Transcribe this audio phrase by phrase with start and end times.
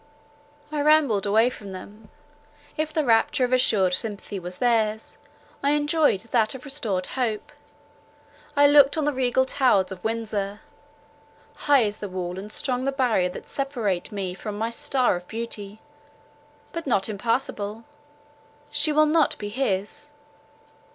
[0.71, 2.09] I rambled away from them.
[2.75, 5.19] If the rapture of assured sympathy was theirs,
[5.61, 7.51] I enjoyed that of restored hope.
[8.55, 10.61] I looked on the regal towers of Windsor.
[11.53, 15.27] High is the wall and strong the barrier that separate me from my Star of
[15.27, 15.79] Beauty.
[16.73, 17.83] But not impassible.
[18.71, 20.09] She will not be his.